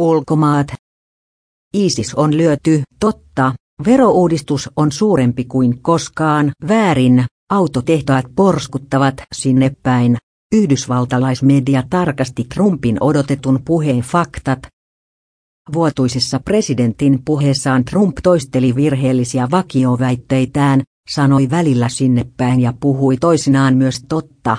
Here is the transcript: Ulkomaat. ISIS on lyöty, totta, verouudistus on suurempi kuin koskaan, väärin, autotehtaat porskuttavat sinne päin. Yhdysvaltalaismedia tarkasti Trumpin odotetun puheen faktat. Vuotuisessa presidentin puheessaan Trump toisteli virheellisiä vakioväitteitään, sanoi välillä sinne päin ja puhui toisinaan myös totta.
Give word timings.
Ulkomaat. 0.00 0.66
ISIS 1.74 2.14
on 2.14 2.36
lyöty, 2.36 2.82
totta, 3.00 3.54
verouudistus 3.86 4.70
on 4.76 4.92
suurempi 4.92 5.44
kuin 5.44 5.82
koskaan, 5.82 6.50
väärin, 6.68 7.24
autotehtaat 7.50 8.24
porskuttavat 8.36 9.14
sinne 9.34 9.72
päin. 9.82 10.16
Yhdysvaltalaismedia 10.54 11.82
tarkasti 11.90 12.44
Trumpin 12.54 12.96
odotetun 13.00 13.60
puheen 13.64 14.00
faktat. 14.00 14.58
Vuotuisessa 15.72 16.40
presidentin 16.44 17.22
puheessaan 17.24 17.84
Trump 17.84 18.16
toisteli 18.22 18.74
virheellisiä 18.74 19.48
vakioväitteitään, 19.50 20.82
sanoi 21.10 21.50
välillä 21.50 21.88
sinne 21.88 22.24
päin 22.36 22.60
ja 22.60 22.72
puhui 22.80 23.16
toisinaan 23.16 23.76
myös 23.76 24.04
totta. 24.08 24.56